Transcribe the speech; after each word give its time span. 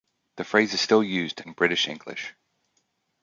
The 0.37 0.43
phrase 0.43 0.73
is 0.73 0.81
still 0.81 1.03
used 1.03 1.41
in 1.41 1.53
British 1.53 1.87
English. 1.87 2.33